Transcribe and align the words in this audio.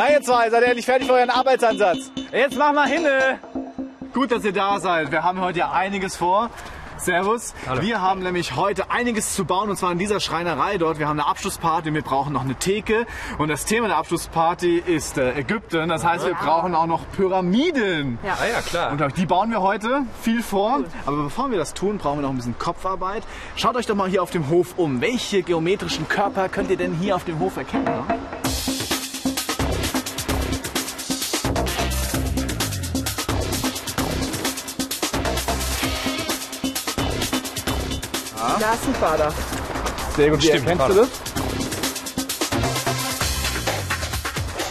Na 0.00 0.10
ihr 0.10 0.22
zwei, 0.22 0.48
seid 0.48 0.62
ihr 0.62 0.68
endlich 0.68 0.86
fertig 0.86 1.06
für 1.06 1.12
euren 1.12 1.28
Arbeitsansatz? 1.28 2.10
Jetzt 2.32 2.56
mach 2.56 2.72
mal 2.72 2.88
hinne! 2.88 3.38
Gut, 4.14 4.32
dass 4.32 4.42
ihr 4.46 4.52
da 4.54 4.80
seid. 4.80 5.12
Wir 5.12 5.22
haben 5.22 5.42
heute 5.42 5.58
ja 5.58 5.72
einiges 5.72 6.16
vor. 6.16 6.48
Servus. 6.96 7.52
Wir 7.82 8.00
haben 8.00 8.22
nämlich 8.22 8.56
heute 8.56 8.90
einiges 8.90 9.34
zu 9.34 9.44
bauen 9.44 9.68
und 9.68 9.76
zwar 9.76 9.92
in 9.92 9.98
dieser 9.98 10.18
Schreinerei 10.18 10.78
dort. 10.78 10.98
Wir 10.98 11.06
haben 11.06 11.20
eine 11.20 11.28
Abschlussparty, 11.28 11.92
wir 11.92 12.00
brauchen 12.00 12.32
noch 12.32 12.44
eine 12.44 12.54
Theke 12.54 13.04
und 13.36 13.48
das 13.48 13.66
Thema 13.66 13.88
der 13.88 13.98
Abschlussparty 13.98 14.78
ist 14.78 15.18
äh, 15.18 15.34
Ägypten. 15.38 15.90
Das 15.90 16.02
heißt, 16.02 16.24
wir 16.24 16.32
brauchen 16.32 16.74
auch 16.74 16.86
noch 16.86 17.02
Pyramiden. 17.14 18.18
Ja. 18.22 18.38
Ah 18.40 18.46
ja, 18.46 18.60
klar. 18.62 18.92
Und 18.92 19.18
die 19.18 19.26
bauen 19.26 19.50
wir 19.50 19.60
heute 19.60 20.04
viel 20.22 20.42
vor. 20.42 20.80
Aber 21.04 21.24
bevor 21.24 21.50
wir 21.50 21.58
das 21.58 21.74
tun, 21.74 21.98
brauchen 21.98 22.20
wir 22.20 22.22
noch 22.22 22.30
ein 22.30 22.36
bisschen 22.36 22.58
Kopfarbeit. 22.58 23.22
Schaut 23.54 23.76
euch 23.76 23.84
doch 23.84 23.96
mal 23.96 24.08
hier 24.08 24.22
auf 24.22 24.30
dem 24.30 24.48
Hof 24.48 24.78
um. 24.78 25.02
Welche 25.02 25.42
geometrischen 25.42 26.08
Körper 26.08 26.48
könnt 26.48 26.70
ihr 26.70 26.78
denn 26.78 26.94
hier 26.94 27.16
auf 27.16 27.24
dem 27.24 27.38
Hof 27.38 27.58
erkennen? 27.58 27.84
Ne? 27.84 28.79
Da 38.70 38.74
ist 38.76 38.86
ein 38.86 38.94
Quader. 38.94 39.32
Sehr 40.14 40.30
gut, 40.30 40.42
wie 40.42 40.46
Stimmt, 40.46 40.68
erkennst 40.68 40.88
du 40.90 40.94
das? 40.94 41.08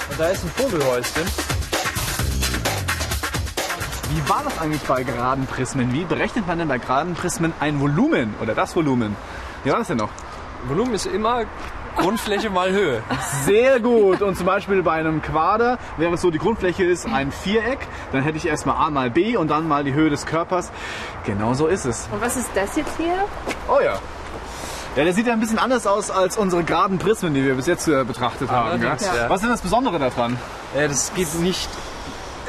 Und 0.09 0.17
da 0.17 0.27
ist 0.29 0.43
ein 0.45 0.49
Vogelhäuschen. 0.51 1.23
Wie 4.09 4.29
war 4.29 4.41
das 4.45 4.57
eigentlich 4.57 4.81
bei 4.83 5.03
geraden 5.03 5.45
Prismen? 5.47 5.91
Wie 5.91 6.05
berechnet 6.05 6.47
man 6.47 6.59
denn 6.59 6.69
bei 6.69 6.77
geraden 6.77 7.13
Prismen 7.13 7.51
ein 7.59 7.81
Volumen 7.81 8.35
oder 8.41 8.55
das 8.55 8.73
Volumen? 8.73 9.17
Wie 9.65 9.71
war 9.71 9.79
das 9.79 9.89
denn 9.89 9.97
noch? 9.97 10.11
Volumen 10.69 10.93
ist 10.93 11.05
immer 11.05 11.43
Grundfläche 11.99 12.49
mal 12.49 12.71
Höhe. 12.71 13.03
Sehr 13.45 13.79
gut. 13.79 14.21
Und 14.21 14.35
zum 14.35 14.45
Beispiel 14.45 14.81
bei 14.81 14.93
einem 14.93 15.21
Quader 15.21 15.77
wäre 15.97 16.13
es 16.13 16.21
so, 16.21 16.31
die 16.31 16.39
Grundfläche 16.39 16.83
ist 16.83 17.05
ein 17.05 17.31
Viereck. 17.31 17.79
Dann 18.11 18.23
hätte 18.23 18.37
ich 18.37 18.47
erstmal 18.47 18.77
A 18.77 18.89
mal 18.89 19.09
B 19.09 19.37
und 19.37 19.49
dann 19.49 19.67
mal 19.67 19.83
die 19.83 19.93
Höhe 19.93 20.09
des 20.09 20.25
Körpers. 20.25 20.71
Genau 21.25 21.53
so 21.53 21.67
ist 21.67 21.85
es. 21.85 22.07
Und 22.11 22.21
was 22.21 22.37
ist 22.37 22.49
das 22.55 22.75
jetzt 22.75 22.97
hier? 22.97 23.15
Oh 23.67 23.79
ja. 23.83 23.99
Ja, 24.95 25.03
der 25.03 25.13
sieht 25.13 25.27
ja 25.27 25.33
ein 25.33 25.39
bisschen 25.39 25.59
anders 25.59 25.85
aus 25.85 26.09
als 26.09 26.35
unsere 26.35 26.63
geraden 26.63 26.97
Prismen, 26.97 27.33
die 27.33 27.43
wir 27.45 27.53
bis 27.53 27.67
jetzt 27.67 27.87
äh, 27.87 28.03
betrachtet 28.03 28.49
haben. 28.49 28.79
Gell? 28.79 28.89
Allerdings, 28.89 29.15
ja. 29.15 29.29
Was 29.29 29.37
ist 29.37 29.43
denn 29.43 29.51
das 29.51 29.61
Besondere 29.61 29.99
daran? 29.99 30.37
Äh, 30.75 30.87
das 30.87 31.13
geht 31.13 31.33
nicht 31.35 31.69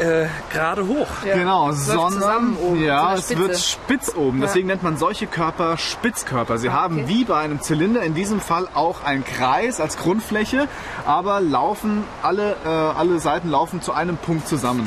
äh, 0.01 0.27
gerade 0.53 0.87
hoch. 0.87 1.09
Ja. 1.25 1.37
Genau, 1.37 1.73
sondern 1.73 2.57
ja, 2.83 3.15
es 3.15 3.37
wird 3.37 3.59
spitz 3.59 4.15
oben. 4.15 4.41
Deswegen 4.41 4.67
nennt 4.67 4.83
man 4.83 4.97
solche 4.97 5.27
Körper 5.27 5.77
Spitzkörper. 5.77 6.59
Sie 6.59 6.71
haben 6.71 7.01
okay. 7.01 7.09
wie 7.09 7.25
bei 7.25 7.39
einem 7.39 7.61
Zylinder 7.61 8.03
in 8.03 8.15
diesem 8.15 8.41
Fall 8.41 8.67
auch 8.75 9.05
einen 9.05 9.25
Kreis 9.25 9.81
als 9.81 9.97
Grundfläche, 9.99 10.69
aber 11.07 11.41
laufen 11.41 12.05
alle 12.23 12.57
äh, 12.65 12.69
alle 12.69 13.21
Seiten 13.21 13.51
laufen 13.51 13.83
zu 13.83 13.93
einem 13.93 14.17
Punkt 14.17 14.49
zusammen. 14.49 14.87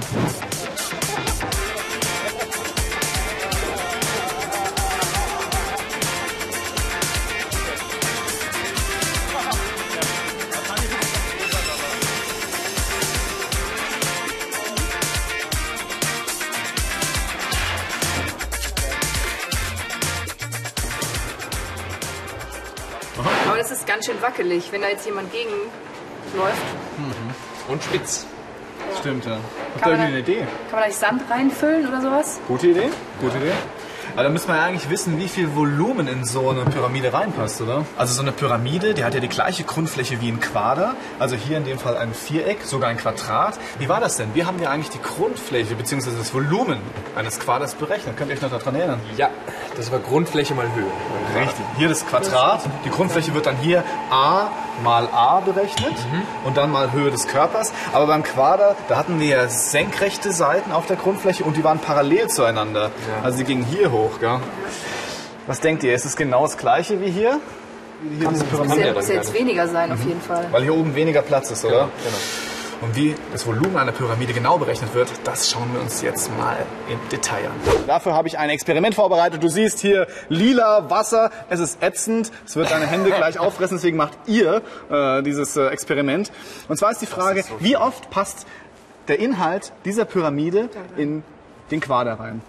Ganz 23.94 24.08
schön 24.08 24.20
wackelig, 24.24 24.72
wenn 24.72 24.82
da 24.82 24.88
jetzt 24.88 25.06
jemand 25.06 25.32
gegen 25.32 25.52
läuft. 26.36 26.58
Und 27.68 27.84
spitz. 27.84 28.26
Stimmt, 29.00 29.26
ja. 29.26 29.34
Habt 29.34 29.44
ihr 29.76 29.82
Kann 29.82 29.92
man 29.92 30.00
irgendwie 30.02 30.18
eine 30.18 30.20
Idee? 30.20 30.40
Kann 30.40 30.72
man 30.72 30.82
da 30.82 30.88
nicht 30.88 30.98
Sand 30.98 31.22
reinfüllen 31.30 31.88
oder 31.88 32.02
sowas? 32.02 32.40
Gute 32.48 32.68
Idee? 32.68 32.90
Gute 33.22 33.38
Idee. 33.38 33.52
Aber 34.14 34.24
da 34.24 34.30
müssen 34.30 34.48
wir 34.48 34.58
ja 34.58 34.66
eigentlich 34.66 34.90
wissen, 34.92 35.18
wie 35.18 35.28
viel 35.28 35.56
Volumen 35.56 36.08
in 36.08 36.24
so 36.24 36.50
eine 36.50 36.66
Pyramide 36.66 37.12
reinpasst, 37.12 37.62
oder? 37.62 37.84
Also 37.98 38.14
so 38.14 38.22
eine 38.22 38.32
Pyramide, 38.32 38.94
die 38.94 39.04
hat 39.04 39.16
ja 39.16 39.20
die 39.20 39.28
gleiche 39.28 39.64
Grundfläche 39.64 40.22
wie 40.22 40.30
ein 40.30 40.40
Quader. 40.40 40.94
Also 41.18 41.36
hier 41.36 41.58
in 41.58 41.66
dem 41.66 41.80
Fall 41.80 41.98
ein 41.98 42.14
Viereck, 42.14 42.60
sogar 42.64 42.90
ein 42.90 42.98
Quadrat. 42.98 43.58
Wie 43.80 43.90
war 43.90 44.00
das 44.00 44.18
denn? 44.18 44.36
Wir 44.36 44.46
haben 44.46 44.62
ja 44.62 44.70
eigentlich 44.70 44.92
die 44.92 45.02
Grundfläche 45.02 45.74
bzw. 45.74 46.12
das 46.16 46.32
Volumen 46.32 46.78
eines 47.16 47.40
Quaders 47.40 47.74
berechnet. 47.74 48.16
Könnt 48.16 48.30
ihr 48.30 48.36
euch 48.36 48.42
noch 48.44 48.52
daran 48.52 48.76
erinnern? 48.76 49.00
Ja, 49.18 49.30
das 49.76 49.92
war 49.92 49.98
Grundfläche 49.98 50.54
mal 50.54 50.68
Höhe. 50.76 51.42
Richtig. 51.42 51.66
Hier 51.78 51.90
das 51.90 52.06
Quadrat. 52.06 52.62
Die 52.86 52.92
Grundfläche 52.92 53.34
wird 53.34 53.48
dann 53.48 53.58
hier 53.58 53.84
a 54.12 54.52
mal 54.82 55.08
a 55.12 55.40
berechnet 55.42 55.94
und 56.46 56.58
dann 56.58 56.72
mal 56.72 56.92
Höhe 56.92 57.12
des 57.12 57.28
Körpers. 57.28 57.72
Aber 57.92 58.08
beim 58.08 58.24
Quader, 58.24 58.76
da 58.88 58.98
hatten 58.98 59.20
wir 59.20 59.28
ja 59.28 59.48
senkrechte 59.48 60.32
Seiten 60.32 60.72
auf 60.72 60.86
der 60.86 60.96
Grundfläche 60.96 61.44
und 61.44 61.58
die 61.58 61.64
waren 61.64 61.80
parallel 61.80 62.28
zueinander. 62.30 62.92
Also 63.24 63.38
die 63.40 63.44
gingen 63.44 63.64
hier 63.66 63.92
hoch. 63.92 64.20
Gell? 64.20 64.40
Was 65.48 65.60
denkt 65.60 65.84
ihr? 65.84 65.94
Ist 65.94 66.06
es 66.06 66.16
genau 66.16 66.44
das 66.44 66.58
gleiche 66.58 67.02
wie 67.02 67.12
hier? 67.12 67.40
Wie 68.02 68.18
hier 68.18 68.30
diese 68.30 68.44
Muss 68.44 68.52
Pyramide? 68.52 68.80
ja, 68.80 68.88
ja 68.88 68.94
muss 68.94 69.08
ja 69.08 69.16
jetzt 69.16 69.34
weniger 69.34 69.68
sein 69.68 69.92
auf 69.92 70.04
jeden 70.04 70.22
Fall. 70.22 70.48
Weil 70.52 70.64
hier 70.64 70.76
oben 70.76 70.96
weniger 70.96 71.22
Platz 71.22 71.52
ist, 71.52 71.66
oder? 71.66 71.90
Genau. 72.04 72.18
Und 72.84 72.96
wie 72.98 73.16
das 73.32 73.46
Volumen 73.48 73.78
einer 73.78 73.94
Pyramide 73.94 74.34
genau 74.34 74.58
berechnet 74.58 74.94
wird, 74.94 75.10
das 75.24 75.50
schauen 75.50 75.72
wir 75.74 75.80
uns 75.80 76.02
jetzt 76.02 76.30
mal 76.38 76.58
im 76.90 77.00
Detail 77.10 77.46
an. 77.46 77.86
Dafür 77.88 78.14
habe 78.14 78.28
ich 78.28 78.38
ein 78.38 78.50
Experiment 78.50 78.94
vorbereitet. 78.96 79.42
Du 79.42 79.48
siehst 79.48 79.80
hier 79.80 80.06
lila 80.28 80.90
Wasser. 80.90 81.32
Es 81.50 81.62
ist 81.62 81.82
ätzend. 81.82 82.32
Es 82.46 82.58
wird 82.58 82.72
deine 82.72 82.86
Hände 82.86 83.10
gleich 83.12 83.40
auffressen. 83.40 83.78
Deswegen 83.78 83.96
macht 83.96 84.18
ihr 84.28 84.62
äh, 84.90 85.22
dieses 85.24 85.56
äh, 85.56 85.68
Experiment. 85.68 86.32
Und 86.68 86.76
zwar 86.78 86.92
ist 86.92 87.02
die 87.02 87.06
Frage, 87.06 87.46
wie 87.60 87.78
oft 87.78 88.10
passt 88.10 88.46
der 89.08 89.20
Inhalt 89.20 89.72
dieser 89.86 90.04
Pyramide 90.04 90.70
in 90.98 91.24
den 91.72 91.80
Quader 91.80 92.20
rein? 92.20 92.42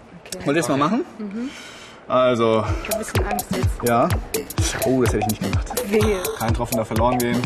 Wollt 0.43 0.57
ihr 0.57 0.61
das 0.61 0.67
mal 0.69 0.77
machen? 0.77 1.05
Also, 2.07 2.63
Ich 2.83 2.87
habe 2.89 2.93
ein 2.93 2.99
bisschen 2.99 3.25
Angst 3.25 3.45
jetzt. 3.51 3.89
ja. 3.89 4.09
Oh, 4.85 5.01
das 5.01 5.13
hätte 5.13 5.25
ich 5.31 5.39
nicht 5.39 5.43
gemacht. 5.51 5.89
Wehe. 5.89 6.21
Kein 6.39 6.53
Tropfen 6.53 6.77
darf 6.77 6.87
verloren 6.87 7.17
gehen. 7.19 7.41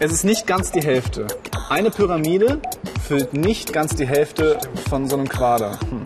Es 0.00 0.12
ist 0.12 0.24
nicht 0.24 0.46
ganz 0.46 0.70
die 0.72 0.82
Hälfte. 0.82 1.26
Eine 1.68 1.90
Pyramide 1.90 2.60
füllt 3.02 3.34
nicht 3.34 3.72
ganz 3.72 3.96
die 3.96 4.06
Hälfte 4.06 4.56
von 4.88 5.08
so 5.08 5.16
einem 5.16 5.28
Quader. 5.28 5.78
Hm. 5.80 6.02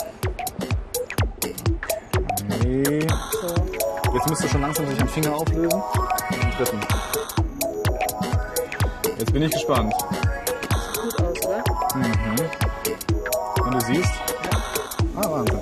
Nee. 2.61 3.01
Jetzt 4.15 4.31
müsste 4.31 4.49
schon 4.49 4.63
langsam 4.63 4.89
sich 4.89 4.99
ein 4.99 5.09
Finger 5.09 5.35
auflösen. 5.35 5.83
Den 6.31 6.51
dritten. 6.57 6.81
Jetzt 9.19 9.33
bin 9.35 9.43
ich 9.43 9.51
gespannt. 9.51 9.93
Gut 10.95 11.23
aus, 11.23 11.47
oder? 11.47 11.63
Und 13.65 13.75
du 13.75 13.81
siehst. 13.87 14.13
Ah, 15.17 15.31
Wahnsinn. 15.31 15.61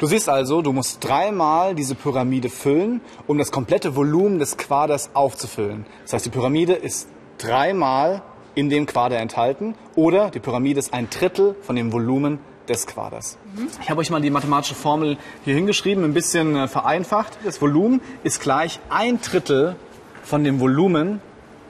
Du 0.00 0.06
siehst 0.08 0.28
also, 0.28 0.62
du 0.62 0.72
musst 0.72 1.04
dreimal 1.04 1.76
diese 1.76 1.94
Pyramide 1.94 2.48
füllen, 2.48 3.00
um 3.28 3.38
das 3.38 3.52
komplette 3.52 3.94
Volumen 3.94 4.40
des 4.40 4.56
Quaders 4.56 5.10
aufzufüllen. 5.14 5.86
Das 6.02 6.14
heißt, 6.14 6.26
die 6.26 6.30
Pyramide 6.30 6.72
ist 6.72 7.06
dreimal 7.42 8.22
in 8.54 8.70
dem 8.70 8.86
Quader 8.86 9.18
enthalten 9.18 9.74
oder 9.94 10.30
die 10.30 10.40
Pyramide 10.40 10.78
ist 10.78 10.92
ein 10.92 11.08
Drittel 11.10 11.56
von 11.62 11.76
dem 11.76 11.92
Volumen 11.92 12.38
des 12.68 12.86
Quaders. 12.86 13.38
Ich 13.80 13.90
habe 13.90 14.00
euch 14.00 14.10
mal 14.10 14.20
die 14.20 14.30
mathematische 14.30 14.74
Formel 14.74 15.16
hier 15.44 15.54
hingeschrieben, 15.54 16.04
ein 16.04 16.14
bisschen 16.14 16.54
äh, 16.54 16.68
vereinfacht. 16.68 17.38
Das 17.44 17.60
Volumen 17.60 18.00
ist 18.22 18.40
gleich 18.40 18.78
ein 18.88 19.20
Drittel 19.20 19.76
von 20.22 20.44
dem 20.44 20.60
Volumen 20.60 21.20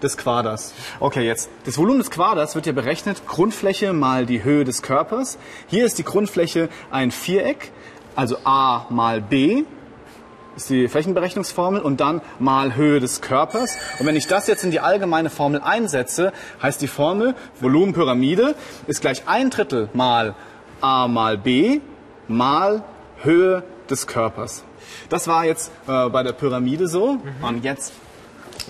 des 0.03 0.17
Quaders. 0.19 0.75
Okay, 1.01 1.25
jetzt. 1.25 1.49
Das 1.65 1.79
Volumen 1.79 2.01
des 2.01 2.11
Quaders 2.11 2.55
wird 2.55 2.67
ja 2.67 2.73
berechnet, 2.73 3.27
Grundfläche 3.27 3.93
mal 3.93 4.27
die 4.27 4.45
Höhe 4.45 4.65
des 4.65 4.83
Körpers. 4.83 5.39
Hier 5.69 5.87
ist 5.87 5.99
die 5.99 6.05
Grundfläche 6.05 6.69
ein 6.91 7.11
Viereck, 7.11 7.73
also 8.15 8.37
a 8.45 8.87
mal 8.91 9.23
b 9.23 9.65
ist 10.57 10.71
die 10.71 10.89
Flächenberechnungsformel 10.89 11.81
und 11.81 12.01
dann 12.01 12.21
mal 12.39 12.75
Höhe 12.75 13.01
des 13.01 13.21
Körpers. 13.21 13.79
Und 13.99 14.07
wenn 14.07 14.17
ich 14.17 14.27
das 14.27 14.47
jetzt 14.47 14.65
in 14.65 14.71
die 14.71 14.81
allgemeine 14.81 15.31
Formel 15.31 15.61
einsetze, 15.61 16.33
heißt 16.63 16.81
die 16.83 16.89
Formel 16.89 17.35
Volumenpyramide 17.61 18.55
ist 18.87 19.01
gleich 19.01 19.23
ein 19.27 19.51
Drittel 19.51 19.89
mal 19.93 20.35
a 20.81 21.09
mal 21.09 21.39
b 21.39 21.81
mal 22.29 22.85
Höhe 23.23 23.63
des 23.89 24.07
Körpers. 24.07 24.65
Das 25.09 25.29
war 25.29 25.45
jetzt 25.45 25.71
äh, 25.87 26.09
bei 26.09 26.23
der 26.23 26.33
Pyramide 26.33 26.89
so. 26.89 27.19
Und 27.41 27.65
jetzt 27.65 27.93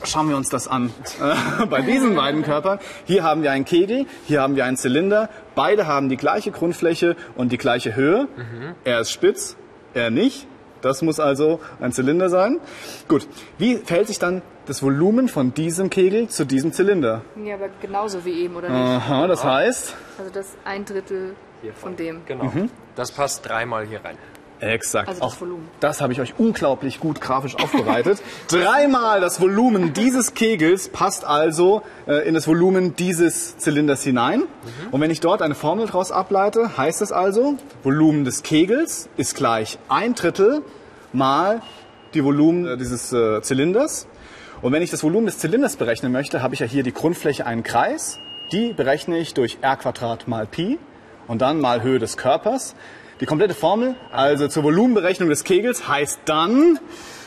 schauen 0.05 0.29
wir 0.29 0.37
uns 0.37 0.49
das 0.51 0.69
an. 0.69 0.93
Äh, 1.21 1.67
bei 1.71 1.83
diesen 1.83 2.15
beiden 2.15 2.43
Körpern. 2.43 2.79
Hier 3.05 3.23
haben 3.23 3.43
wir 3.43 3.53
einen 3.53 3.65
Kegel, 3.65 4.07
hier 4.27 4.43
haben 4.43 4.57
wir 4.57 4.65
einen 4.65 4.77
Zylinder. 4.77 5.31
Beide 5.55 5.87
haben 5.87 6.09
die 6.09 6.17
gleiche 6.17 6.51
Grundfläche 6.51 7.17
und 7.35 7.53
die 7.53 7.59
gleiche 7.59 7.95
Höhe. 7.97 8.29
Er 8.85 9.01
ist 9.01 9.11
spitz, 9.11 9.57
er 9.95 10.11
nicht. 10.11 10.47
Das 10.83 11.01
muss 11.01 11.19
also 11.19 11.61
ein 11.81 11.93
Zylinder 11.93 12.29
sein. 12.29 12.61
Gut, 13.09 13.27
wie 13.59 13.77
verhält 13.77 14.09
sich 14.09 14.19
dann 14.19 14.43
das 14.67 14.83
Volumen 14.83 15.29
von 15.29 15.55
diesem 15.55 15.89
Kegel 15.91 16.29
zu 16.29 16.45
diesem 16.45 16.73
Zylinder? 16.73 17.23
Ja, 17.43 17.55
aber 17.55 17.69
genauso 17.81 18.25
wie 18.25 18.43
eben, 18.43 18.57
oder 18.57 18.69
nicht? 18.69 18.79
Aha, 18.79 19.27
das 19.27 19.43
heißt, 19.45 19.95
Also 20.19 20.31
das 20.31 20.57
ein 20.65 20.85
Drittel 20.85 21.35
von 21.75 21.97
dem. 21.97 22.23
Genau. 22.27 22.53
Das 22.97 23.13
passt 23.13 23.49
dreimal 23.49 23.87
hier 23.87 24.05
rein. 24.05 24.19
Exakt. 24.63 25.09
Also 25.09 25.21
das 25.21 25.29
Auch 25.29 25.41
Volumen. 25.41 25.69
Das 25.81 26.01
habe 26.01 26.13
ich 26.13 26.21
euch 26.21 26.35
unglaublich 26.39 27.01
gut 27.01 27.21
grafisch 27.21 27.57
aufbereitet. 27.57 28.23
Dreimal 28.49 29.21
das 29.21 29.41
Volumen 29.41 29.93
dieses 29.93 30.35
Kegels 30.35 30.89
passt 30.89 31.25
also 31.25 31.83
äh, 32.07 32.29
in 32.29 32.35
das 32.35 32.47
Volumen 32.47 32.95
dieses 32.95 33.59
Zylinders 33.59 34.05
hinein. 34.05 34.45
Und 34.93 35.01
wenn 35.01 35.11
ich 35.11 35.19
dort 35.19 35.43
eine 35.43 35.57
Formel 35.57 35.87
daraus 35.87 36.13
ableite, 36.13 36.77
heißt 36.77 37.03
es 37.03 37.11
also, 37.11 37.57
Volumen 37.83 38.25
des 38.25 38.45
Kegels 38.45 39.09
ist 39.17 39.35
gleich 39.35 39.81
ein 39.89 40.15
Drittel 40.15 40.63
mal 41.13 41.61
die 42.15 42.23
Volumen 42.23 42.65
äh, 42.67 42.77
dieses 42.77 43.13
äh, 43.13 43.43
Zylinders. 43.43 44.07
Und 44.61 44.73
wenn 44.73 44.83
ich 44.83 44.93
das 44.93 45.03
Volumen 45.03 45.27
des 45.27 45.39
Zylinders 45.39 45.75
berechnen 45.75 46.13
möchte, 46.13 46.41
habe 46.41 46.55
ich 46.55 46.61
ja 46.61 46.67
hier 46.67 46.85
die 46.85 46.95
Grundfläche 46.95 47.47
einen 47.47 47.65
Kreis. 47.65 48.21
Die 48.53 48.73
berechne 48.73 49.19
ich 49.19 49.35
durch 49.35 49.59
r 49.61 49.77
Quadrat 49.77 50.29
mal 50.29 50.47
Pi 50.47 50.79
und 51.27 51.43
dann 51.43 51.61
mal 51.61 51.83
Höhe 51.83 51.99
des 51.99 52.17
Körpers. 52.17 52.77
Die 53.23 53.27
komplette 53.27 53.55
Formel, 53.55 53.95
also 54.11 54.49
zur 54.49 54.65
Volumenberechnung 54.65 55.29
des 55.29 55.45
Kegels, 55.45 55.87
heißt 55.87 56.23
dann, 56.25 56.81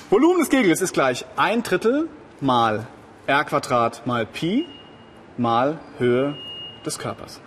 Volumen 0.10 0.40
des 0.40 0.50
Kegels 0.50 0.82
ist 0.82 0.92
gleich 0.92 1.26
ein 1.38 1.64
Drittel 1.64 2.10
mal 2.42 2.86
r 3.28 3.46
Quadrat 3.46 4.06
mal 4.06 4.26
Pi 4.26 4.68
mal 5.38 5.80
Höhe 5.98 6.36
des 6.86 7.00
Körpers. 7.00 7.40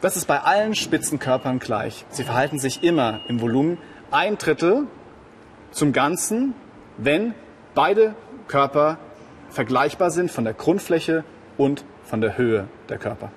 Das 0.00 0.16
ist 0.16 0.24
bei 0.24 0.40
allen 0.40 0.74
Spitzenkörpern 0.74 1.60
gleich. 1.60 2.04
Sie 2.10 2.24
verhalten 2.24 2.58
sich 2.58 2.82
immer 2.82 3.20
im 3.28 3.40
Volumen 3.40 3.78
ein 4.10 4.36
Drittel 4.36 4.88
zum 5.70 5.92
Ganzen, 5.92 6.54
wenn 6.96 7.36
beide 7.76 8.16
Körper 8.48 8.98
vergleichbar 9.50 10.10
sind 10.10 10.32
von 10.32 10.42
der 10.42 10.54
Grundfläche 10.54 11.22
und 11.56 11.84
von 12.02 12.20
der 12.20 12.36
Höhe 12.36 12.66
der 12.88 12.98
Körper. 12.98 13.30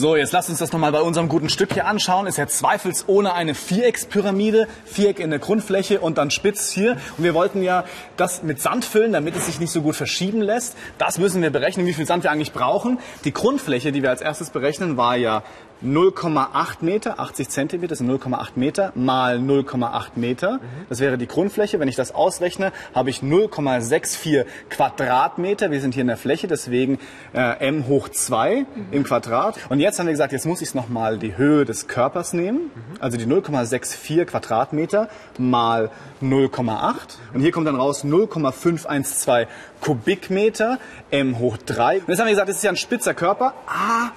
So, 0.00 0.14
jetzt 0.14 0.30
lasst 0.30 0.48
uns 0.48 0.60
das 0.60 0.70
nochmal 0.70 0.92
bei 0.92 1.00
unserem 1.00 1.28
guten 1.28 1.48
Stück 1.48 1.72
hier 1.72 1.88
anschauen. 1.88 2.28
Ist 2.28 2.38
ja 2.38 2.46
zweifelsohne 2.46 3.32
eine 3.32 3.56
Viereckspyramide. 3.56 4.68
Viereck 4.84 5.18
in 5.18 5.30
der 5.30 5.40
Grundfläche 5.40 5.98
und 5.98 6.18
dann 6.18 6.30
spitz 6.30 6.70
hier. 6.70 6.92
Und 7.16 7.24
wir 7.24 7.34
wollten 7.34 7.62
ja 7.62 7.84
das 8.16 8.44
mit 8.44 8.62
Sand 8.62 8.84
füllen, 8.84 9.10
damit 9.10 9.34
es 9.34 9.46
sich 9.46 9.58
nicht 9.58 9.72
so 9.72 9.82
gut 9.82 9.96
verschieben 9.96 10.40
lässt. 10.40 10.76
Das 10.98 11.18
müssen 11.18 11.42
wir 11.42 11.50
berechnen, 11.50 11.84
wie 11.84 11.94
viel 11.94 12.06
Sand 12.06 12.22
wir 12.22 12.30
eigentlich 12.30 12.52
brauchen. 12.52 13.00
Die 13.24 13.32
Grundfläche, 13.32 13.90
die 13.90 14.04
wir 14.04 14.10
als 14.10 14.20
erstes 14.20 14.50
berechnen, 14.50 14.96
war 14.96 15.16
ja 15.16 15.42
0,8 15.84 16.78
Meter, 16.80 17.20
80 17.20 17.48
Zentimeter 17.48 17.94
sind 17.94 18.10
0,8 18.10 18.50
Meter 18.56 18.92
mal 18.96 19.38
0,8 19.38 20.10
Meter. 20.16 20.60
Das 20.88 20.98
wäre 21.00 21.18
die 21.18 21.28
Grundfläche. 21.28 21.78
Wenn 21.78 21.88
ich 21.88 21.96
das 21.96 22.14
ausrechne, 22.14 22.72
habe 22.94 23.10
ich 23.10 23.20
0,64 23.20 24.44
Quadratmeter. 24.70 25.70
Wir 25.70 25.80
sind 25.80 25.94
hier 25.94 26.00
in 26.00 26.08
der 26.08 26.16
Fläche, 26.16 26.48
deswegen 26.48 26.98
äh, 27.32 27.66
m 27.66 27.86
hoch 27.86 28.08
2 28.08 28.66
im 28.90 29.04
Quadrat. 29.04 29.56
Und 29.68 29.78
jetzt 29.78 29.98
haben 29.98 30.06
wir 30.06 30.12
gesagt, 30.12 30.32
jetzt 30.32 30.46
muss 30.46 30.62
ich 30.62 30.74
nochmal 30.74 31.18
die 31.18 31.36
Höhe 31.36 31.64
des 31.64 31.86
Körpers 31.86 32.32
nehmen. 32.32 32.70
Also 32.98 33.16
die 33.16 33.26
0,64 33.26 34.24
Quadratmeter 34.24 35.08
mal 35.38 35.90
0,8. 36.20 36.94
Und 37.34 37.40
hier 37.40 37.52
kommt 37.52 37.68
dann 37.68 37.76
raus 37.76 38.04
0,512 38.04 39.46
Kubikmeter, 39.80 40.78
m 41.10 41.38
hoch 41.38 41.56
3. 41.56 42.00
Und 42.00 42.08
jetzt 42.08 42.18
haben 42.18 42.26
wir 42.26 42.32
gesagt, 42.32 42.48
das 42.48 42.56
ist 42.56 42.64
ja 42.64 42.70
ein 42.70 42.76
spitzer 42.76 43.14
Körper. 43.14 43.54
Ah, 43.66 44.10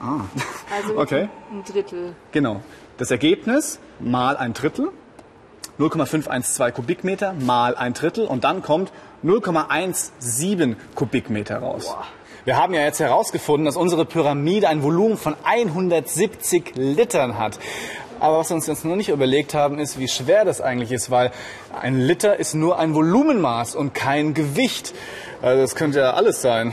Also 0.82 0.98
Okay. 0.98 1.28
ein 1.50 1.64
Drittel. 1.64 2.14
Genau. 2.32 2.60
Das 2.98 3.10
Ergebnis 3.10 3.78
mal 3.98 4.36
ein 4.36 4.52
Drittel, 4.52 4.90
0,512 5.78 6.74
Kubikmeter 6.74 7.32
mal 7.32 7.74
ein 7.74 7.94
Drittel 7.94 8.26
und 8.26 8.44
dann 8.44 8.62
kommt 8.62 8.92
0,17 9.24 10.76
Kubikmeter 10.94 11.58
raus. 11.58 11.94
Wir 12.44 12.56
haben 12.56 12.72
ja 12.74 12.82
jetzt 12.82 13.00
herausgefunden, 13.00 13.66
dass 13.66 13.76
unsere 13.76 14.04
Pyramide 14.04 14.68
ein 14.68 14.82
Volumen 14.82 15.16
von 15.16 15.34
170 15.44 16.72
Litern 16.76 17.38
hat. 17.38 17.58
Aber 18.18 18.38
was 18.38 18.50
wir 18.50 18.56
uns 18.56 18.66
jetzt 18.66 18.84
noch 18.84 18.96
nicht 18.96 19.08
überlegt 19.08 19.54
haben, 19.54 19.78
ist, 19.78 19.98
wie 19.98 20.08
schwer 20.08 20.44
das 20.44 20.60
eigentlich 20.60 20.92
ist, 20.92 21.10
weil 21.10 21.32
ein 21.80 21.98
Liter 22.00 22.38
ist 22.38 22.54
nur 22.54 22.78
ein 22.78 22.94
Volumenmaß 22.94 23.74
und 23.74 23.94
kein 23.94 24.34
Gewicht. 24.34 24.94
Also 25.40 25.62
das 25.62 25.74
könnte 25.74 26.00
ja 26.00 26.12
alles 26.12 26.42
sein. 26.42 26.72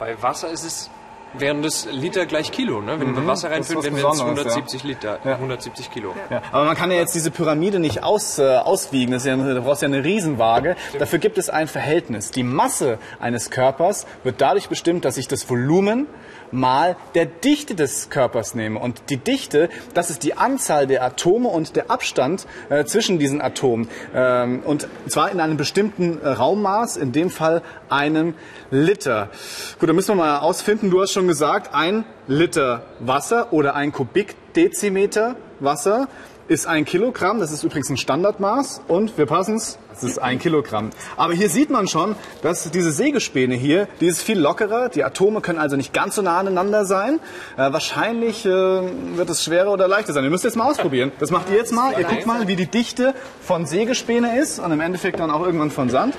Bei 0.00 0.20
Wasser 0.22 0.50
ist 0.50 0.64
es, 0.64 0.90
wären 1.34 1.62
das 1.62 1.86
Liter 1.90 2.26
gleich 2.26 2.52
Kilo. 2.52 2.80
Ne? 2.80 3.00
Wenn 3.00 3.14
wir 3.16 3.26
Wasser 3.26 3.48
Mhm. 3.48 3.52
das 3.58 3.70
ist 3.70 3.74
reinfüllen, 3.76 3.96
wären 3.96 4.12
es 4.12 4.18
Besonderes, 4.18 4.46
170 4.54 4.84
Liter, 4.84 5.18
170 5.24 5.90
Kilo. 5.90 6.14
Ja, 6.30 6.42
aber 6.52 6.64
man 6.64 6.76
kann 6.76 6.90
ja 6.90 6.98
jetzt 6.98 7.14
diese 7.14 7.30
Pyramide 7.30 7.78
nicht 7.78 8.02
aus, 8.02 8.38
äh, 8.38 8.56
auswiegen. 8.56 9.12
Das 9.12 9.22
ist 9.22 9.26
ja, 9.26 9.34
eine- 9.34 9.54
du 9.54 9.62
brauchst 9.62 9.82
ja 9.82 9.88
eine 9.88 10.04
Riesenwaage. 10.04 10.76
Dafür 10.98 11.18
gibt 11.18 11.38
es 11.38 11.50
ein 11.50 11.68
Verhältnis. 11.68 12.30
Die 12.30 12.42
Masse 12.42 12.98
eines 13.20 13.50
Körpers 13.50 14.06
wird 14.24 14.40
dadurch 14.40 14.68
bestimmt, 14.68 15.04
dass 15.04 15.16
ich 15.16 15.28
das 15.28 15.48
Volumen 15.48 16.06
mal 16.52 16.96
der 17.14 17.26
Dichte 17.26 17.74
des 17.74 18.10
Körpers 18.10 18.54
nehme. 18.54 18.78
Und 18.78 19.10
die 19.10 19.16
Dichte, 19.16 19.68
das 19.94 20.10
ist 20.10 20.22
die 20.22 20.34
Anzahl 20.34 20.86
der 20.86 21.02
Atome 21.02 21.48
und 21.48 21.74
der 21.76 21.90
Abstand 21.90 22.46
äh, 22.68 22.84
zwischen 22.84 23.18
diesen 23.18 23.40
Atomen. 23.40 23.88
Ähm, 24.14 24.62
und 24.64 24.86
zwar 25.08 25.30
in 25.30 25.40
einem 25.40 25.56
bestimmten 25.56 26.20
äh, 26.20 26.28
Raummaß, 26.28 26.96
in 26.96 27.12
dem 27.12 27.30
Fall 27.30 27.62
einem 27.88 28.34
Liter. 28.70 29.30
Gut, 29.78 29.88
dann 29.88 29.96
müssen 29.96 30.10
wir 30.10 30.16
mal 30.16 30.38
ausfinden. 30.38 30.90
Du 30.90 31.00
hast 31.00 31.12
schon 31.12 31.26
gesagt, 31.26 31.74
ein 31.74 32.04
Liter 32.28 32.84
Wasser 33.00 33.52
oder 33.52 33.74
ein 33.74 33.92
Kubikdezimeter 33.92 35.36
Wasser 35.60 36.08
ist 36.48 36.66
ein 36.66 36.84
Kilogramm. 36.84 37.40
Das 37.40 37.52
ist 37.52 37.64
übrigens 37.64 37.90
ein 37.90 37.96
Standardmaß. 37.96 38.82
Und 38.88 39.16
wir 39.18 39.26
passen 39.26 39.56
es, 39.56 39.78
es 39.92 40.02
ist 40.02 40.18
ein 40.18 40.38
Kilogramm. 40.38 40.90
Aber 41.16 41.32
hier 41.32 41.48
sieht 41.48 41.70
man 41.70 41.88
schon, 41.88 42.16
dass 42.42 42.70
diese 42.70 42.92
Sägespäne 42.92 43.54
hier, 43.54 43.88
die 44.00 44.06
ist 44.06 44.22
viel 44.22 44.38
lockerer. 44.38 44.88
Die 44.88 45.04
Atome 45.04 45.40
können 45.40 45.58
also 45.58 45.76
nicht 45.76 45.92
ganz 45.92 46.16
so 46.16 46.22
nah 46.22 46.38
aneinander 46.38 46.84
sein. 46.84 47.20
Äh, 47.56 47.72
wahrscheinlich 47.72 48.44
äh, 48.44 48.48
wird 48.48 49.30
es 49.30 49.44
schwerer 49.44 49.72
oder 49.72 49.88
leichter 49.88 50.12
sein. 50.12 50.24
Ihr 50.24 50.30
müsst 50.30 50.44
jetzt 50.44 50.56
mal 50.56 50.70
ausprobieren. 50.70 51.12
Das 51.18 51.30
macht 51.30 51.50
ihr 51.50 51.56
jetzt 51.56 51.72
mal. 51.72 51.92
Ihr 51.98 52.04
guckt 52.04 52.26
mal, 52.26 52.48
wie 52.48 52.56
die 52.56 52.66
Dichte 52.66 53.14
von 53.40 53.66
Sägespäne 53.66 54.38
ist 54.38 54.58
und 54.58 54.72
im 54.72 54.80
Endeffekt 54.80 55.20
dann 55.20 55.30
auch 55.30 55.44
irgendwann 55.44 55.70
von 55.70 55.90
Sand. 55.90 56.14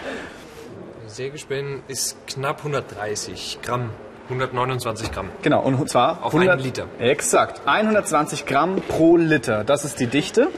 Sägespänen 1.07 1.83
ist 1.87 2.17
knapp 2.25 2.59
130 2.59 3.59
Gramm, 3.61 3.91
129 4.29 5.11
Gramm. 5.11 5.29
Genau, 5.41 5.61
und 5.61 5.89
zwar 5.89 6.23
Auf 6.23 6.33
einen 6.35 6.59
Liter. 6.59 6.85
Exakt, 6.99 7.61
120 7.65 8.45
Gramm 8.45 8.81
pro 8.87 9.17
Liter. 9.17 9.63
Das 9.63 9.85
ist 9.85 9.99
die 9.99 10.07
Dichte. 10.07 10.49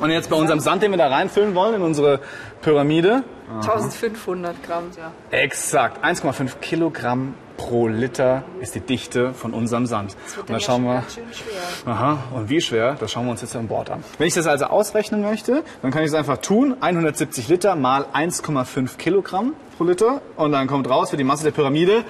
Und 0.00 0.10
jetzt 0.10 0.30
bei 0.30 0.36
unserem 0.36 0.60
Sand, 0.60 0.82
den 0.82 0.92
wir 0.92 0.98
da 0.98 1.08
reinfüllen 1.08 1.54
wollen 1.54 1.74
in 1.74 1.82
unsere 1.82 2.20
Pyramide, 2.62 3.22
1500 3.56 4.62
Gramm. 4.62 4.84
Ja. 4.96 5.10
exakt 5.36 6.02
1,5 6.04 6.60
Kilogramm 6.60 7.34
pro 7.56 7.88
Liter 7.88 8.44
ist 8.60 8.74
die 8.74 8.80
Dichte 8.80 9.34
von 9.34 9.52
unserem 9.52 9.84
Sand. 9.86 10.16
Und 10.38 10.48
da 10.48 10.60
schauen 10.60 10.84
wir, 10.84 10.94
Ganz 10.94 11.14
schön 11.14 11.24
schwer. 11.32 11.92
aha, 11.92 12.18
und 12.34 12.48
wie 12.48 12.60
schwer, 12.62 12.96
das 12.98 13.10
schauen 13.12 13.26
wir 13.26 13.32
uns 13.32 13.42
jetzt 13.42 13.54
an 13.56 13.68
Bord 13.68 13.90
an. 13.90 14.02
Wenn 14.16 14.28
ich 14.28 14.34
das 14.34 14.46
also 14.46 14.66
ausrechnen 14.66 15.20
möchte, 15.20 15.64
dann 15.82 15.90
kann 15.90 16.02
ich 16.02 16.08
es 16.08 16.14
einfach 16.14 16.38
tun, 16.38 16.76
170 16.80 17.48
Liter 17.48 17.74
mal 17.76 18.06
1,5 18.14 18.96
Kilogramm 18.96 19.52
pro 19.80 19.84
Liter 19.84 20.20
und 20.36 20.52
dann 20.52 20.66
kommt 20.66 20.90
raus 20.90 21.08
für 21.08 21.16
die 21.16 21.24
Masse 21.24 21.42
der 21.44 21.52
Pyramide, 21.52 22.04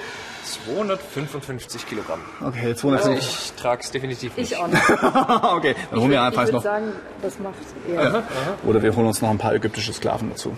255 0.45 1.87
Kilogramm. 1.87 2.19
okay, 2.45 2.67
Also 2.71 2.81
250. 2.89 3.29
ich 3.29 3.53
trage 3.53 3.83
es 3.85 3.91
definitiv 3.93 4.37
nicht. 4.37 4.51
Ich 4.51 4.59
auch 4.59 4.67
nicht. 4.67 4.91
okay, 4.91 5.77
dann 5.93 6.01
holen 6.01 6.11
wir 6.11 6.17
Ich 6.17 6.21
einfach 6.25 6.43
würde 6.43 6.53
noch 6.55 6.63
sagen, 6.65 6.93
das 7.23 7.39
macht 7.39 7.55
er. 7.89 8.25
Oder 8.65 8.83
wir 8.83 8.97
holen 8.97 9.07
uns 9.07 9.23
noch 9.23 9.31
ein 9.31 9.39
paar 9.39 9.55
ägyptische 9.55 9.93
Sklaven 9.93 10.31
dazu. 10.31 10.57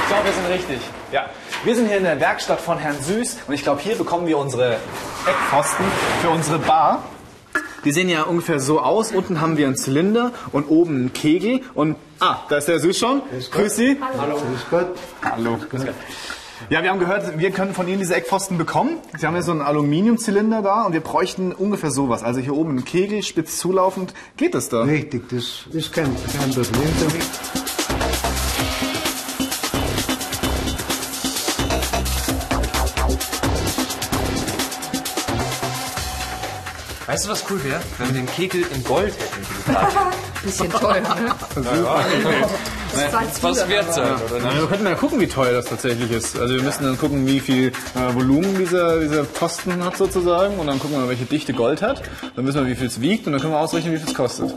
Ich 0.00 0.08
glaube, 0.08 0.24
wir 0.24 0.32
sind 0.32 0.46
richtig. 0.46 0.80
Ja. 1.12 1.26
Wir 1.64 1.74
sind 1.74 1.88
hier 1.88 1.96
in 1.96 2.04
der 2.04 2.20
Werkstatt 2.20 2.60
von 2.60 2.78
Herrn 2.78 3.02
Süß 3.02 3.38
und 3.48 3.54
ich 3.54 3.64
glaube, 3.64 3.80
hier 3.80 3.96
bekommen 3.96 4.28
wir 4.28 4.38
unsere 4.38 4.76
Eckpfosten 5.26 5.84
für 6.22 6.30
unsere 6.30 6.60
Bar. 6.60 7.02
Die 7.84 7.90
sehen 7.90 8.08
ja 8.08 8.22
ungefähr 8.22 8.60
so 8.60 8.80
aus. 8.80 9.10
Unten 9.10 9.40
haben 9.40 9.56
wir 9.56 9.66
einen 9.66 9.76
Zylinder 9.76 10.30
und 10.52 10.70
oben 10.70 10.94
einen 10.94 11.12
Kegel. 11.12 11.62
Und 11.74 11.96
ah, 12.20 12.36
da 12.48 12.58
ist 12.58 12.68
der 12.68 12.78
Süß 12.78 12.96
schon. 12.96 13.22
Grüß 13.50 13.74
Sie. 13.74 13.98
Hallo. 14.18 14.40
Hallo. 15.24 15.58
Ja, 16.70 16.82
wir 16.82 16.90
haben 16.90 17.00
gehört, 17.00 17.38
wir 17.38 17.50
können 17.50 17.74
von 17.74 17.88
Ihnen 17.88 17.98
diese 17.98 18.14
Eckpfosten 18.14 18.56
bekommen. 18.56 18.98
Sie 19.16 19.26
haben 19.26 19.34
ja 19.34 19.42
so 19.42 19.50
einen 19.50 19.62
Aluminiumzylinder 19.62 20.62
da 20.62 20.84
und 20.84 20.92
wir 20.92 21.00
bräuchten 21.00 21.52
ungefähr 21.52 21.90
sowas. 21.90 22.22
Also 22.22 22.38
hier 22.40 22.54
oben 22.54 22.76
ein 22.76 22.84
Kegel, 22.84 23.24
spitz 23.24 23.58
zulaufend. 23.58 24.14
Geht 24.36 24.54
das 24.54 24.68
da? 24.68 24.82
Richtig, 24.82 25.28
das 25.30 25.64
ist 25.72 25.92
kein, 25.92 26.14
kein 26.38 26.50
Problem. 26.52 27.57
Weißt 37.18 37.26
du, 37.26 37.32
was 37.32 37.44
cool 37.50 37.64
wäre? 37.64 37.80
Wenn 37.98 38.14
wir 38.14 38.14
den 38.20 38.26
Kegel 38.26 38.64
in 38.72 38.84
Gold 38.84 39.12
hätten. 39.12 39.74
Bisschen 40.44 40.70
teuer, 40.70 41.00
ne? 41.02 41.34
Das 42.94 43.42
was 43.42 43.68
wert 43.68 43.92
sein, 43.92 44.12
oder 44.12 44.40
Na, 44.40 44.54
wir 44.54 44.68
könnten 44.68 44.84
mal 44.84 44.94
gucken, 44.94 45.18
wie 45.18 45.26
teuer 45.26 45.54
das 45.54 45.64
tatsächlich 45.64 46.12
ist. 46.12 46.38
Also 46.38 46.54
wir 46.54 46.62
müssen 46.62 46.84
dann 46.84 46.96
gucken, 46.96 47.26
wie 47.26 47.40
viel 47.40 47.72
äh, 47.96 48.14
Volumen 48.14 48.56
dieser, 48.56 49.00
dieser 49.00 49.24
Posten 49.24 49.84
hat 49.84 49.96
sozusagen 49.96 50.60
und 50.60 50.68
dann 50.68 50.78
gucken 50.78 50.94
wir 50.94 51.00
mal, 51.00 51.08
welche 51.08 51.24
Dichte 51.24 51.54
Gold 51.54 51.82
hat. 51.82 52.02
Dann 52.36 52.46
wissen 52.46 52.60
wir, 52.60 52.70
wie 52.70 52.76
viel 52.76 52.86
es 52.86 53.00
wiegt 53.00 53.26
und 53.26 53.32
dann 53.32 53.42
können 53.42 53.52
wir 53.52 53.58
ausrechnen, 53.58 53.94
wie 53.94 53.98
viel 53.98 54.10
es 54.10 54.14
kostet. 54.14 54.54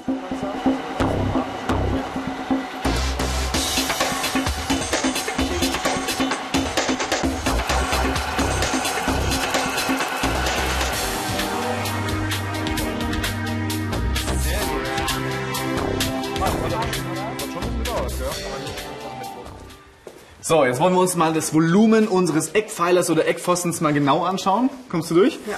So, 20.52 20.66
jetzt 20.66 20.82
wollen 20.82 20.94
wir 20.94 21.00
uns 21.00 21.16
mal 21.16 21.32
das 21.32 21.54
Volumen 21.54 22.10
unseres 22.10 22.50
Eckpfeilers 22.50 23.10
oder 23.10 23.26
Eckpfostens 23.26 23.80
mal 23.80 23.94
genau 23.94 24.26
anschauen. 24.26 24.70
Kommst 24.90 25.10
du 25.10 25.16
durch? 25.16 25.40
Ja. 25.50 25.58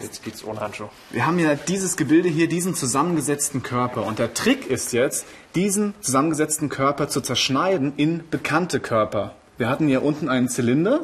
Jetzt 0.00 0.24
geht's 0.24 0.42
ohne 0.42 0.60
Handschuh. 0.60 0.86
Wir 1.10 1.26
haben 1.26 1.38
ja 1.38 1.54
dieses 1.56 1.98
Gebilde 1.98 2.30
hier, 2.30 2.48
diesen 2.48 2.74
zusammengesetzten 2.74 3.62
Körper. 3.62 4.06
Und 4.06 4.18
der 4.18 4.32
Trick 4.32 4.66
ist 4.66 4.94
jetzt, 4.94 5.26
diesen 5.54 5.92
zusammengesetzten 6.00 6.70
Körper 6.70 7.08
zu 7.08 7.20
zerschneiden 7.20 7.92
in 7.98 8.24
bekannte 8.30 8.80
Körper. 8.80 9.34
Wir 9.58 9.68
hatten 9.68 9.88
hier 9.88 10.02
unten 10.02 10.30
einen 10.30 10.48
Zylinder 10.48 11.00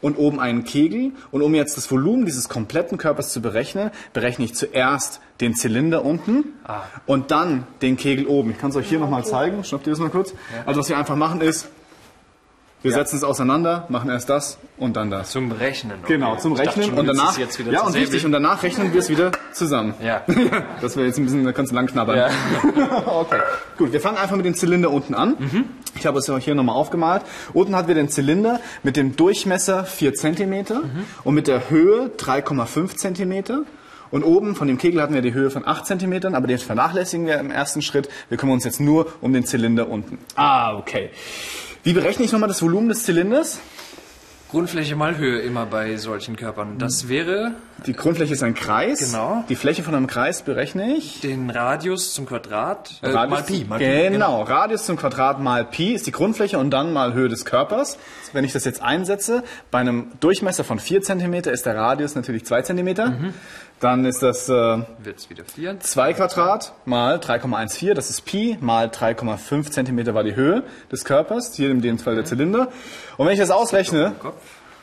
und 0.00 0.18
oben 0.18 0.40
einen 0.40 0.64
Kegel. 0.64 1.12
Und 1.30 1.42
um 1.42 1.54
jetzt 1.54 1.76
das 1.76 1.88
Volumen 1.88 2.26
dieses 2.26 2.48
kompletten 2.48 2.98
Körpers 2.98 3.32
zu 3.32 3.40
berechnen, 3.40 3.92
berechne 4.12 4.44
ich 4.44 4.56
zuerst 4.56 5.20
den 5.40 5.54
Zylinder 5.54 6.04
unten 6.04 6.54
und 7.06 7.30
dann 7.30 7.64
den 7.80 7.96
Kegel 7.96 8.26
oben. 8.26 8.50
Ich 8.50 8.58
kann 8.58 8.70
es 8.70 8.76
euch 8.76 8.88
hier 8.88 8.98
nochmal 8.98 9.24
zeigen. 9.24 9.62
Schnappt 9.62 9.86
ihr 9.86 9.92
das 9.92 10.00
mal 10.00 10.10
kurz? 10.10 10.34
Also 10.64 10.80
was 10.80 10.88
wir 10.88 10.98
einfach 10.98 11.14
machen 11.14 11.40
ist, 11.42 11.68
wir 12.86 12.92
setzen 12.92 13.16
es 13.16 13.24
auseinander, 13.24 13.84
machen 13.88 14.10
erst 14.10 14.30
das 14.30 14.58
und 14.78 14.96
dann 14.96 15.10
das. 15.10 15.30
Zum 15.30 15.52
Rechnen. 15.52 15.98
okay. 16.02 16.14
Genau, 16.14 16.36
zum 16.36 16.54
dachte 16.54 16.68
Rechnen 16.68 16.86
schon, 16.86 16.98
und 16.98 17.06
danach. 17.06 17.36
ja, 17.38 17.82
und 17.82 17.94
richtig, 17.94 18.24
und 18.24 18.32
danach 18.32 18.62
rechnen 18.62 18.92
wir 18.92 19.00
es 19.00 19.10
wieder 19.10 19.32
zusammen. 19.52 19.94
Ja. 20.02 20.22
Das 20.80 20.96
wäre 20.96 21.06
jetzt 21.06 21.18
ein 21.18 21.24
bisschen, 21.24 21.44
da 21.44 21.52
kannst 21.52 21.72
du 21.72 21.76
lang 21.76 21.86
knabbern. 21.86 22.16
Ja. 22.16 22.28
okay. 23.06 23.40
Gut, 23.76 23.92
wir 23.92 24.00
fangen 24.00 24.18
einfach 24.18 24.36
mit 24.36 24.46
dem 24.46 24.54
Zylinder 24.54 24.90
unten 24.90 25.14
an. 25.14 25.36
Ich 25.98 26.06
habe 26.06 26.18
es 26.18 26.26
ja 26.26 26.36
hier 26.36 26.54
nochmal 26.54 26.76
aufgemalt. 26.76 27.22
Unten 27.52 27.74
hatten 27.74 27.88
wir 27.88 27.94
den 27.94 28.08
Zylinder 28.08 28.60
mit 28.82 28.96
dem 28.96 29.16
Durchmesser 29.16 29.84
4 29.84 30.14
cm 30.14 30.66
und 31.24 31.34
mit 31.34 31.48
der 31.48 31.70
Höhe 31.70 32.10
3,5 32.16 32.96
cm. 32.96 33.64
Und 34.10 34.22
oben 34.22 34.54
von 34.54 34.68
dem 34.68 34.78
Kegel 34.78 35.02
hatten 35.02 35.14
wir 35.14 35.22
die 35.22 35.34
Höhe 35.34 35.50
von 35.50 35.66
8 35.66 35.86
cm, 35.86 36.34
aber 36.34 36.46
den 36.46 36.58
vernachlässigen 36.58 37.26
wir 37.26 37.38
im 37.38 37.50
ersten 37.50 37.82
Schritt. 37.82 38.08
Wir 38.28 38.38
kümmern 38.38 38.54
uns 38.54 38.64
jetzt 38.64 38.80
nur 38.80 39.12
um 39.20 39.32
den 39.32 39.44
Zylinder 39.44 39.88
unten. 39.88 40.18
Ah, 40.36 40.76
okay. 40.76 41.10
Wie 41.86 41.92
berechne 41.92 42.24
ich 42.24 42.32
nochmal 42.32 42.48
das 42.48 42.60
Volumen 42.62 42.88
des 42.88 43.04
Zylinders? 43.04 43.60
Grundfläche 44.50 44.96
mal 44.96 45.18
Höhe 45.18 45.38
immer 45.38 45.66
bei 45.66 45.96
solchen 45.98 46.34
Körpern. 46.34 46.78
Das 46.78 47.08
wäre 47.08 47.52
Die 47.86 47.92
Grundfläche 47.92 48.32
ist 48.32 48.42
ein 48.42 48.54
Kreis. 48.54 49.12
Genau. 49.12 49.44
Die 49.48 49.54
Fläche 49.54 49.84
von 49.84 49.94
einem 49.94 50.08
Kreis 50.08 50.42
berechne 50.42 50.96
ich. 50.96 51.20
den 51.20 51.48
Radius 51.48 52.12
zum 52.12 52.26
Quadrat. 52.26 52.90
Äh, 53.02 53.10
Radius, 53.10 53.38
mal 53.38 53.44
Pi. 53.44 53.64
Mal 53.68 53.78
Pi. 53.78 54.08
Genau. 54.10 54.42
Radius 54.42 54.84
zum 54.84 54.96
Quadrat 54.96 55.38
mal 55.38 55.64
Pi 55.64 55.92
ist 55.92 56.08
die 56.08 56.10
Grundfläche 56.10 56.58
und 56.58 56.70
dann 56.70 56.92
mal 56.92 57.12
Höhe 57.14 57.28
des 57.28 57.44
Körpers. 57.44 57.98
Wenn 58.32 58.44
ich 58.44 58.52
das 58.52 58.64
jetzt 58.64 58.82
einsetze, 58.82 59.44
bei 59.70 59.78
einem 59.78 60.10
Durchmesser 60.18 60.64
von 60.64 60.80
4 60.80 61.02
cm 61.02 61.34
ist 61.34 61.66
der 61.66 61.76
Radius 61.76 62.16
natürlich 62.16 62.44
2 62.44 62.62
cm. 62.62 62.96
Dann 63.80 64.06
ist 64.06 64.22
das 64.22 64.48
äh, 64.48 64.52
Wird's 65.02 65.28
wieder 65.28 65.44
4. 65.44 65.80
2 65.80 66.14
Quadrat 66.14 66.72
mal 66.86 67.16
3,14, 67.18 67.92
das 67.94 68.08
ist 68.08 68.22
Pi, 68.24 68.56
mal 68.60 68.86
3,5 68.88 69.70
cm 69.70 70.14
war 70.14 70.24
die 70.24 70.34
Höhe 70.34 70.62
des 70.90 71.04
Körpers, 71.04 71.54
hier 71.54 71.70
in 71.70 71.82
dem 71.82 71.98
Fall 71.98 72.14
der 72.14 72.24
Zylinder. 72.24 72.68
Und 73.18 73.26
wenn 73.26 73.34
ich 73.34 73.38
das 73.40 73.50
ausrechne, 73.50 74.12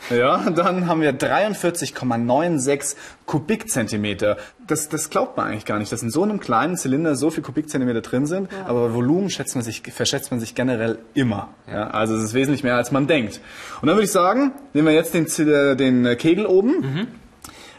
ja, 0.09 0.47
dann 0.51 0.87
haben 0.87 1.01
wir 1.01 1.11
43,96 1.17 2.95
Kubikzentimeter. 3.25 4.37
Das, 4.67 4.89
das 4.89 5.09
glaubt 5.09 5.37
man 5.37 5.47
eigentlich 5.47 5.65
gar 5.65 5.79
nicht, 5.79 5.91
dass 5.91 6.03
in 6.03 6.09
so 6.09 6.23
einem 6.23 6.39
kleinen 6.39 6.77
Zylinder 6.77 7.15
so 7.15 7.29
viel 7.29 7.41
Kubikzentimeter 7.43 8.01
drin 8.01 8.25
sind. 8.25 8.49
Aber 8.67 8.89
bei 8.89 8.93
Volumen 8.93 9.29
schätzt 9.29 9.55
man 9.55 9.63
sich, 9.63 9.81
verschätzt 9.93 10.31
man 10.31 10.39
sich 10.39 10.55
generell 10.55 10.99
immer. 11.13 11.49
Ja. 11.71 11.87
also 11.89 12.15
es 12.15 12.23
ist 12.23 12.33
wesentlich 12.33 12.63
mehr, 12.63 12.75
als 12.75 12.91
man 12.91 13.07
denkt. 13.07 13.39
Und 13.81 13.87
dann 13.87 13.95
würde 13.95 14.05
ich 14.05 14.11
sagen, 14.11 14.51
nehmen 14.73 14.87
wir 14.87 14.93
jetzt 14.93 15.13
den, 15.13 15.25
Zy- 15.27 15.75
den 15.75 16.05
äh, 16.05 16.15
Kegel 16.15 16.45
oben. 16.45 17.07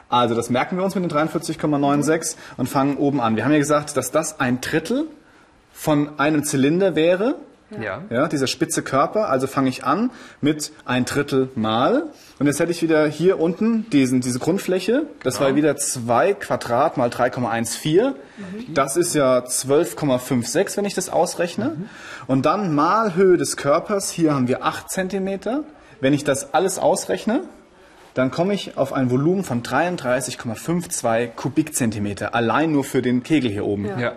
Also 0.08 0.34
das 0.34 0.50
merken 0.50 0.76
wir 0.76 0.84
uns 0.84 0.94
mit 0.94 1.04
den 1.04 1.10
43,96 1.10 2.36
und 2.56 2.68
fangen 2.68 2.96
oben 2.96 3.20
an. 3.20 3.36
Wir 3.36 3.44
haben 3.44 3.52
ja 3.52 3.58
gesagt, 3.58 3.96
dass 3.96 4.10
das 4.10 4.40
ein 4.40 4.60
Drittel 4.60 5.06
von 5.72 6.18
einem 6.18 6.44
Zylinder 6.44 6.94
wäre. 6.94 7.36
Ja. 7.80 8.02
Ja, 8.10 8.28
dieser 8.28 8.46
spitze 8.46 8.82
Körper. 8.82 9.28
Also 9.28 9.46
fange 9.46 9.68
ich 9.68 9.84
an 9.84 10.10
mit 10.40 10.72
ein 10.84 11.04
Drittel 11.04 11.48
mal. 11.56 12.04
Und 12.38 12.46
jetzt 12.46 12.60
hätte 12.60 12.70
ich 12.70 12.82
wieder 12.82 13.06
hier 13.06 13.40
unten 13.40 13.88
diesen, 13.90 14.20
diese 14.20 14.38
Grundfläche. 14.38 15.06
Das 15.22 15.40
war 15.40 15.56
wieder 15.56 15.76
2 15.76 16.34
Quadrat 16.34 16.96
mal 16.96 17.08
3,14. 17.08 18.12
Das 18.72 18.96
ist 18.96 19.14
ja 19.14 19.38
12,56, 19.38 20.76
wenn 20.76 20.84
ich 20.84 20.94
das 20.94 21.08
ausrechne. 21.08 21.76
Und 22.26 22.46
dann 22.46 22.74
mal 22.74 23.14
Höhe 23.14 23.36
des 23.36 23.56
Körpers. 23.56 24.10
Hier 24.10 24.34
haben 24.34 24.46
wir 24.46 24.64
8 24.64 24.90
Zentimeter. 24.90 25.64
Wenn 26.00 26.12
ich 26.12 26.22
das 26.22 26.54
alles 26.54 26.78
ausrechne, 26.78 27.44
dann 28.14 28.30
komme 28.30 28.54
ich 28.54 28.76
auf 28.76 28.92
ein 28.92 29.10
Volumen 29.10 29.44
von 29.44 29.62
33,52 29.62 31.28
Kubikzentimeter. 31.28 32.34
Allein 32.34 32.72
nur 32.72 32.84
für 32.84 33.02
den 33.02 33.22
Kegel 33.22 33.50
hier 33.50 33.66
oben. 33.66 33.86
Ja. 33.98 34.14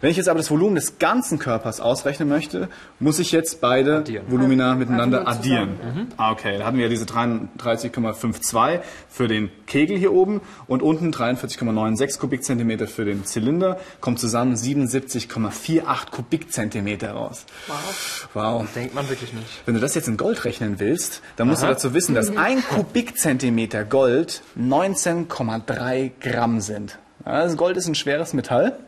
Wenn 0.00 0.10
ich 0.10 0.16
jetzt 0.16 0.28
aber 0.28 0.38
das 0.38 0.50
Volumen 0.50 0.74
des 0.74 0.98
ganzen 0.98 1.38
Körpers 1.38 1.80
ausrechnen 1.80 2.28
möchte, 2.28 2.68
muss 3.00 3.18
ich 3.18 3.32
jetzt 3.32 3.60
beide 3.60 3.98
Addieren. 3.98 4.26
Volumina 4.28 4.74
miteinander 4.74 5.26
addieren. 5.26 6.12
Ah, 6.16 6.32
okay. 6.32 6.58
Da 6.58 6.66
hatten 6.66 6.76
wir 6.76 6.84
ja 6.84 6.90
diese 6.90 7.06
33,52 7.06 8.80
für 9.08 9.28
den 9.28 9.50
Kegel 9.66 9.96
hier 9.98 10.12
oben 10.12 10.40
und 10.66 10.82
unten 10.82 11.12
43,96 11.12 12.18
Kubikzentimeter 12.18 12.86
für 12.86 13.04
den 13.04 13.24
Zylinder. 13.24 13.78
Kommt 14.00 14.20
zusammen 14.20 14.54
77,48 14.54 16.10
Kubikzentimeter 16.10 17.12
raus. 17.12 17.46
Wow. 17.66 18.28
Wow. 18.34 18.66
Denkt 18.74 18.94
man 18.94 19.08
wirklich 19.08 19.32
nicht. 19.32 19.62
Wenn 19.64 19.74
du 19.74 19.80
das 19.80 19.94
jetzt 19.94 20.08
in 20.08 20.16
Gold 20.16 20.44
rechnen 20.44 20.78
willst, 20.78 21.22
dann 21.36 21.48
musst 21.48 21.62
du 21.62 21.66
dazu 21.66 21.94
wissen, 21.94 22.14
dass 22.14 22.36
ein 22.36 22.62
Kubikzentimeter 22.62 23.84
Gold 23.84 24.42
19,3 24.58 26.10
Gramm 26.20 26.60
sind. 26.60 26.98
Ja, 27.24 27.32
Also 27.32 27.56
Gold 27.56 27.76
ist 27.76 27.86
ein 27.88 27.94
schweres 27.94 28.32
Metall. 28.34 28.78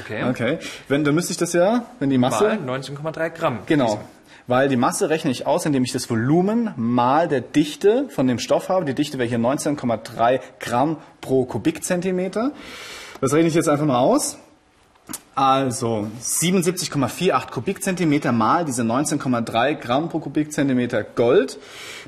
Okay. 0.00 0.24
Okay. 0.24 0.58
Wenn, 0.88 1.04
dann 1.04 1.14
müsste 1.14 1.32
ich 1.32 1.38
das 1.38 1.52
ja, 1.52 1.86
wenn 1.98 2.10
die 2.10 2.18
Masse. 2.18 2.58
Mal 2.64 2.78
19,3 2.78 3.30
Gramm. 3.30 3.58
Genau. 3.66 4.00
Weil 4.48 4.68
die 4.68 4.76
Masse 4.76 5.10
rechne 5.10 5.30
ich 5.30 5.46
aus, 5.46 5.66
indem 5.66 5.82
ich 5.82 5.92
das 5.92 6.08
Volumen 6.08 6.72
mal 6.76 7.26
der 7.26 7.40
Dichte 7.40 8.08
von 8.08 8.28
dem 8.28 8.38
Stoff 8.38 8.68
habe. 8.68 8.84
Die 8.84 8.94
Dichte 8.94 9.18
wäre 9.18 9.28
hier 9.28 9.38
19,3 9.38 10.40
Gramm 10.60 10.98
pro 11.20 11.44
Kubikzentimeter. 11.44 12.52
Das 13.20 13.32
rechne 13.32 13.48
ich 13.48 13.54
jetzt 13.54 13.68
einfach 13.68 13.86
mal 13.86 13.98
aus. 13.98 14.38
Also 15.36 16.10
77,48 16.22 17.50
Kubikzentimeter 17.50 18.32
mal 18.32 18.64
diese 18.64 18.82
19,3 18.82 19.74
Gramm 19.74 20.08
pro 20.08 20.18
Kubikzentimeter 20.18 21.04
Gold. 21.04 21.58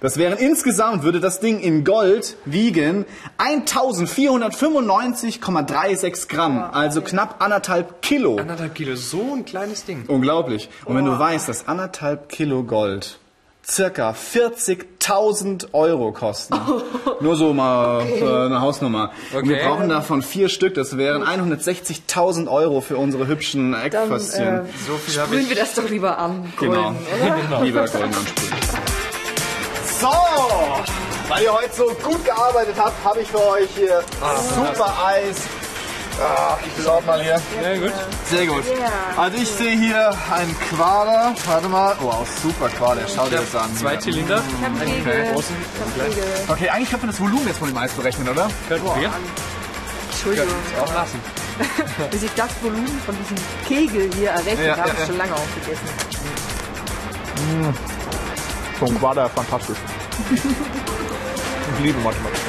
Das 0.00 0.17
wären 0.17 0.38
insgesamt, 0.38 1.02
würde 1.02 1.21
das 1.21 1.38
Ding 1.38 1.61
in 1.61 1.85
Gold 1.85 2.38
wiegen 2.47 3.05
1495,36 3.37 6.28
Gramm. 6.28 6.64
Also 6.73 7.02
knapp 7.02 7.43
anderthalb 7.43 8.00
Kilo. 8.00 8.38
Anderthalb 8.38 8.75
Kilo, 8.75 8.97
so 8.97 9.35
ein 9.35 9.45
kleines 9.45 9.85
Ding. 9.85 10.05
Unglaublich. 10.09 10.71
Und 10.87 10.97
wenn 10.97 11.05
du 11.05 11.19
weißt, 11.19 11.50
dass 11.50 11.69
anderthalb 11.69 12.31
Kilo 12.31 12.62
Gold 12.62 13.19
circa 13.70 14.12
40.000 14.12 15.68
Euro 15.72 16.12
kosten. 16.12 16.54
Nur 17.20 17.37
so 17.37 17.52
mal 17.52 18.00
äh, 18.06 18.25
eine 18.46 18.60
Hausnummer. 18.60 19.10
Und 19.34 19.48
wir 19.48 19.56
Okay. 19.56 19.66
brauchen 19.68 19.88
davon 19.88 20.22
vier 20.22 20.48
Stück. 20.48 20.75
Das 20.75 20.96
wären 20.96 21.22
160.000 21.22 22.48
Euro 22.50 22.80
für 22.80 22.96
unsere 22.96 23.26
hübschen 23.26 23.72
Dann 23.72 23.82
Eckföstchen. 23.82 24.46
äh, 24.46 24.62
So 24.87 24.96
viel 24.96 25.16
habe 25.20 25.26
sprühen 25.28 25.42
ich. 25.42 25.48
wir 25.50 25.56
das 25.56 25.75
doch 25.75 25.88
lieber 25.88 26.18
an. 26.18 26.52
genau. 26.58 26.94
Golden, 27.20 27.62
Lieber 27.64 27.84
golden 27.87 28.14
ansprühen. 28.14 28.58
So, 30.00 30.08
weil 31.28 31.42
ihr 31.44 31.52
heute 31.52 31.75
so 31.75 31.84
gut 32.04 32.25
gearbeitet 32.25 32.75
habt, 32.78 33.04
habe 33.04 33.20
ich 33.20 33.28
für 33.28 33.44
euch 33.48 33.68
hier 33.76 34.00
super 34.54 34.94
Eis. 35.04 35.37
Ah, 36.20 36.56
ich 36.66 36.72
besorge 36.72 37.06
mal 37.06 37.22
hier. 37.22 37.40
Ja, 37.62 37.76
gut. 37.78 37.92
Sehr 38.28 38.46
gut. 38.46 38.64
Also 39.16 39.37
ich 39.38 39.48
sehe 39.48 39.76
hier 39.78 40.12
einen 40.32 40.56
Quader. 40.68 41.34
Warte 41.46 41.68
mal. 41.68 41.96
Wow, 42.00 42.26
super 42.42 42.68
Quader. 42.68 43.02
Schau 43.14 43.28
dir 43.28 43.38
das 43.38 43.54
an. 43.54 43.75
Zwei 43.76 43.96
Zylinder. 43.96 44.42
Ich. 44.84 45.06
Ich. 45.06 46.50
Okay, 46.50 46.68
eigentlich 46.70 46.90
könnte 46.90 47.06
man 47.06 47.14
das 47.14 47.20
Volumen 47.20 47.46
jetzt 47.46 47.58
von 47.58 47.68
dem 47.68 47.76
Eis 47.76 47.92
berechnen, 47.92 48.28
oder? 48.28 48.48
Könnten 48.68 48.87
wir 49.00 49.10
Entschuldigung. 50.10 50.48
auch 50.82 50.94
lassen. 50.94 51.20
Bis 52.10 52.22
ich 52.25 52.30
das 52.34 52.50
Volumen 52.62 53.00
von 53.06 53.16
diesem 53.18 53.37
Kegel 53.66 54.10
hier 54.16 54.30
errechnet 54.30 54.66
Ja, 54.66 54.76
habe, 54.76 54.88
ja, 54.88 54.94
ist 54.94 55.00
ja. 55.00 55.06
schon 55.06 55.18
lange 55.18 55.34
aufgegessen. 55.34 55.88
So 58.80 58.87
ein 58.87 58.98
Quader, 58.98 59.28
fantastisch. 59.30 59.78
Ich 60.34 61.84
liebe 61.84 61.98
Mathematik. 62.00 62.40